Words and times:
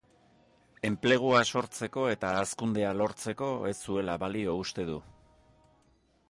Enplegua 0.87 1.41
sortzeko 1.53 2.05
eta 2.13 2.31
hazkundea 2.39 2.95
lortzeko 3.03 3.51
ez 3.73 3.75
zuela 3.83 4.17
balio 4.25 4.57
uste 4.63 4.89
du. 4.89 4.99